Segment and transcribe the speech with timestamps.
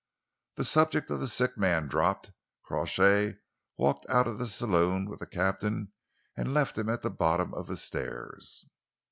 [0.55, 2.31] The subject of the sick man dropped.
[2.63, 3.35] Crawshay
[3.77, 5.93] walked out of the saloon with the captain
[6.35, 8.65] and left him at the bottom of the stairs.